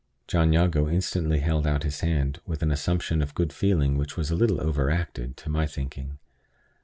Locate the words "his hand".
1.83-2.39